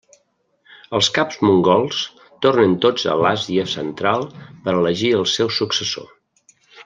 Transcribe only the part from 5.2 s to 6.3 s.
seu successor.